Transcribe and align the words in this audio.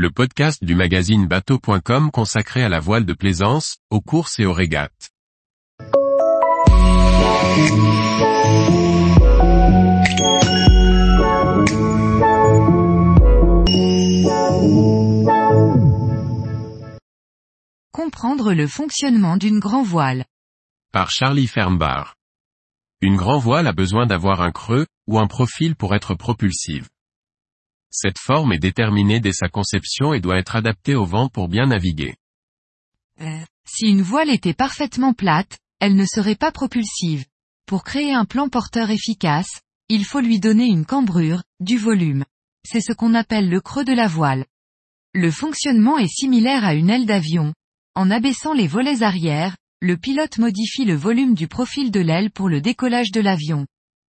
le 0.00 0.10
podcast 0.10 0.64
du 0.64 0.74
magazine 0.74 1.26
bateau.com 1.26 2.10
consacré 2.10 2.62
à 2.62 2.70
la 2.70 2.80
voile 2.80 3.04
de 3.04 3.12
plaisance, 3.12 3.76
aux 3.90 4.00
courses 4.00 4.38
et 4.38 4.46
aux 4.46 4.54
régates. 4.54 5.10
Comprendre 17.92 18.54
le 18.54 18.66
fonctionnement 18.66 19.36
d'une 19.36 19.58
grand 19.58 19.82
voile. 19.82 20.24
Par 20.94 21.10
Charlie 21.10 21.46
Fernbar. 21.46 22.14
Une 23.02 23.16
grand 23.16 23.38
voile 23.38 23.66
a 23.66 23.74
besoin 23.74 24.06
d'avoir 24.06 24.40
un 24.40 24.50
creux, 24.50 24.86
ou 25.06 25.18
un 25.18 25.26
profil 25.26 25.76
pour 25.76 25.94
être 25.94 26.14
propulsive. 26.14 26.88
Cette 27.90 28.18
forme 28.18 28.52
est 28.52 28.58
déterminée 28.58 29.20
dès 29.20 29.32
sa 29.32 29.48
conception 29.48 30.14
et 30.14 30.20
doit 30.20 30.38
être 30.38 30.54
adaptée 30.54 30.94
au 30.94 31.04
vent 31.04 31.28
pour 31.28 31.48
bien 31.48 31.66
naviguer. 31.66 32.14
Euh, 33.20 33.40
si 33.66 33.86
une 33.86 34.02
voile 34.02 34.30
était 34.30 34.54
parfaitement 34.54 35.12
plate, 35.12 35.58
elle 35.80 35.96
ne 35.96 36.06
serait 36.06 36.36
pas 36.36 36.52
propulsive. 36.52 37.24
Pour 37.66 37.84
créer 37.84 38.14
un 38.14 38.24
plan 38.24 38.48
porteur 38.48 38.90
efficace, 38.90 39.60
il 39.88 40.04
faut 40.04 40.20
lui 40.20 40.38
donner 40.38 40.66
une 40.66 40.86
cambrure, 40.86 41.42
du 41.58 41.78
volume. 41.78 42.24
C'est 42.64 42.80
ce 42.80 42.92
qu'on 42.92 43.14
appelle 43.14 43.48
le 43.48 43.60
creux 43.60 43.84
de 43.84 43.92
la 43.92 44.06
voile. 44.06 44.46
Le 45.12 45.30
fonctionnement 45.30 45.98
est 45.98 46.08
similaire 46.08 46.64
à 46.64 46.74
une 46.74 46.90
aile 46.90 47.06
d'avion. 47.06 47.52
En 47.96 48.10
abaissant 48.10 48.52
les 48.52 48.68
volets 48.68 49.02
arrière, 49.02 49.56
le 49.80 49.96
pilote 49.96 50.38
modifie 50.38 50.84
le 50.84 50.94
volume 50.94 51.34
du 51.34 51.48
profil 51.48 51.90
de 51.90 52.00
l'aile 52.00 52.30
pour 52.30 52.48
le 52.48 52.60
décollage 52.60 53.10
de 53.10 53.20
l'avion. 53.20 53.66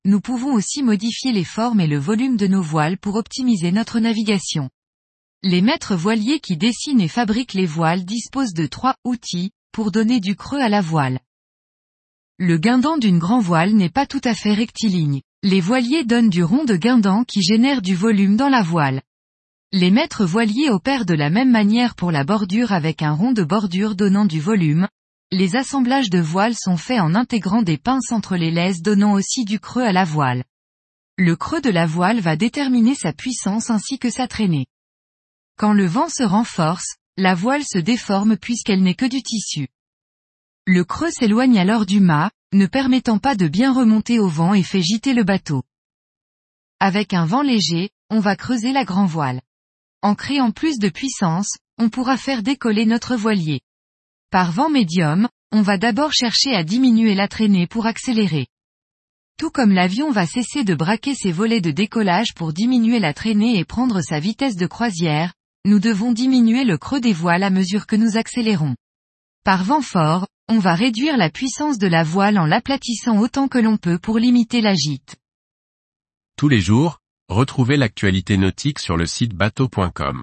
Nous 0.06 0.22
pouvons 0.22 0.54
aussi 0.54 0.82
modifier 0.82 1.30
les 1.30 1.44
formes 1.44 1.80
et 1.80 1.86
le 1.86 1.98
volume 1.98 2.38
de 2.38 2.46
nos 2.46 2.62
voiles 2.62 2.96
pour 2.96 3.16
optimiser 3.16 3.70
notre 3.70 4.00
navigation. 4.00 4.70
Les 5.42 5.60
maîtres 5.60 5.94
voiliers 5.94 6.40
qui 6.40 6.56
dessinent 6.56 7.02
et 7.02 7.08
fabriquent 7.08 7.52
les 7.52 7.66
voiles 7.66 8.06
disposent 8.06 8.54
de 8.54 8.66
trois 8.66 8.94
outils 9.04 9.50
pour 9.72 9.90
donner 9.90 10.18
du 10.20 10.36
creux 10.36 10.60
à 10.60 10.70
la 10.70 10.80
voile. 10.80 11.20
Le 12.38 12.56
guindant 12.56 12.96
d'une 12.96 13.18
grand 13.18 13.40
voile 13.40 13.74
n'est 13.74 13.90
pas 13.90 14.06
tout 14.06 14.22
à 14.24 14.34
fait 14.34 14.54
rectiligne. 14.54 15.20
Les 15.42 15.60
voiliers 15.60 16.04
donnent 16.04 16.30
du 16.30 16.42
rond 16.42 16.64
de 16.64 16.76
guindant 16.76 17.24
qui 17.24 17.42
génère 17.42 17.82
du 17.82 17.94
volume 17.94 18.36
dans 18.36 18.48
la 18.48 18.62
voile. 18.62 19.02
Les 19.72 19.90
maîtres 19.90 20.24
voiliers 20.24 20.70
opèrent 20.70 21.04
de 21.04 21.14
la 21.14 21.28
même 21.28 21.50
manière 21.50 21.94
pour 21.94 22.10
la 22.10 22.24
bordure 22.24 22.72
avec 22.72 23.02
un 23.02 23.12
rond 23.12 23.32
de 23.32 23.44
bordure 23.44 23.94
donnant 23.94 24.24
du 24.24 24.40
volume, 24.40 24.88
les 25.32 25.54
assemblages 25.54 26.10
de 26.10 26.18
voiles 26.18 26.56
sont 26.56 26.76
faits 26.76 27.00
en 27.00 27.14
intégrant 27.14 27.62
des 27.62 27.78
pinces 27.78 28.10
entre 28.10 28.36
les 28.36 28.50
laises 28.50 28.82
donnant 28.82 29.12
aussi 29.12 29.44
du 29.44 29.60
creux 29.60 29.84
à 29.84 29.92
la 29.92 30.04
voile. 30.04 30.42
Le 31.16 31.36
creux 31.36 31.60
de 31.60 31.70
la 31.70 31.86
voile 31.86 32.18
va 32.18 32.34
déterminer 32.34 32.96
sa 32.96 33.12
puissance 33.12 33.70
ainsi 33.70 33.98
que 33.98 34.10
sa 34.10 34.26
traînée. 34.26 34.66
Quand 35.56 35.72
le 35.72 35.86
vent 35.86 36.08
se 36.08 36.24
renforce, 36.24 36.96
la 37.16 37.34
voile 37.34 37.62
se 37.64 37.78
déforme 37.78 38.36
puisqu'elle 38.36 38.82
n'est 38.82 38.94
que 38.94 39.06
du 39.06 39.22
tissu. 39.22 39.68
Le 40.66 40.84
creux 40.84 41.10
s'éloigne 41.10 41.58
alors 41.58 41.86
du 41.86 42.00
mât, 42.00 42.30
ne 42.52 42.66
permettant 42.66 43.18
pas 43.18 43.36
de 43.36 43.46
bien 43.46 43.72
remonter 43.72 44.18
au 44.18 44.28
vent 44.28 44.54
et 44.54 44.64
fait 44.64 44.82
gîter 44.82 45.14
le 45.14 45.22
bateau. 45.22 45.62
Avec 46.80 47.12
un 47.12 47.26
vent 47.26 47.42
léger, 47.42 47.90
on 48.08 48.18
va 48.18 48.34
creuser 48.34 48.72
la 48.72 48.84
grand 48.84 49.06
voile. 49.06 49.42
En 50.02 50.16
créant 50.16 50.50
plus 50.50 50.78
de 50.78 50.88
puissance, 50.88 51.58
on 51.78 51.88
pourra 51.88 52.16
faire 52.16 52.42
décoller 52.42 52.86
notre 52.86 53.14
voilier. 53.14 53.60
Par 54.30 54.52
vent 54.52 54.70
médium, 54.70 55.28
on 55.50 55.60
va 55.60 55.76
d'abord 55.76 56.12
chercher 56.12 56.54
à 56.54 56.62
diminuer 56.62 57.16
la 57.16 57.26
traînée 57.26 57.66
pour 57.66 57.86
accélérer. 57.86 58.46
Tout 59.36 59.50
comme 59.50 59.72
l'avion 59.72 60.12
va 60.12 60.24
cesser 60.24 60.62
de 60.62 60.76
braquer 60.76 61.16
ses 61.16 61.32
volets 61.32 61.60
de 61.60 61.72
décollage 61.72 62.32
pour 62.36 62.52
diminuer 62.52 63.00
la 63.00 63.12
traînée 63.12 63.58
et 63.58 63.64
prendre 63.64 64.02
sa 64.02 64.20
vitesse 64.20 64.54
de 64.54 64.68
croisière, 64.68 65.32
nous 65.64 65.80
devons 65.80 66.12
diminuer 66.12 66.62
le 66.62 66.78
creux 66.78 67.00
des 67.00 67.12
voiles 67.12 67.42
à 67.42 67.50
mesure 67.50 67.88
que 67.88 67.96
nous 67.96 68.16
accélérons. 68.16 68.76
Par 69.42 69.64
vent 69.64 69.82
fort, 69.82 70.28
on 70.48 70.60
va 70.60 70.76
réduire 70.76 71.16
la 71.16 71.30
puissance 71.30 71.78
de 71.78 71.88
la 71.88 72.04
voile 72.04 72.38
en 72.38 72.46
l'aplatissant 72.46 73.18
autant 73.18 73.48
que 73.48 73.58
l'on 73.58 73.78
peut 73.78 73.98
pour 73.98 74.20
limiter 74.20 74.60
la 74.60 74.74
gîte. 74.74 75.16
Tous 76.36 76.48
les 76.48 76.60
jours, 76.60 76.98
retrouvez 77.28 77.76
l'actualité 77.76 78.36
nautique 78.36 78.78
sur 78.78 78.96
le 78.96 79.06
site 79.06 79.34
bateau.com. 79.34 80.22